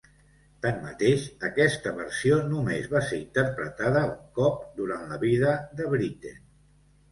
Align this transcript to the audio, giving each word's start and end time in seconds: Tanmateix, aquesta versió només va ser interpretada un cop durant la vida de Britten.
Tanmateix, 0.65 1.25
aquesta 1.49 1.91
versió 1.99 2.39
només 2.55 2.89
va 2.95 3.03
ser 3.11 3.21
interpretada 3.25 4.03
un 4.09 4.17
cop 4.41 4.67
durant 4.81 5.07
la 5.15 5.23
vida 5.29 5.55
de 5.79 5.93
Britten. 5.95 6.45